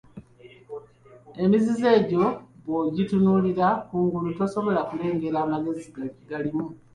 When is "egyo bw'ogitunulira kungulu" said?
1.97-4.29